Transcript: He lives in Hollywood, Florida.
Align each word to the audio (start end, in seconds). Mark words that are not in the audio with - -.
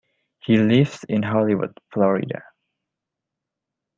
He 0.39 0.57
lives 0.57 1.03
in 1.09 1.21
Hollywood, 1.21 1.77
Florida. 1.93 2.41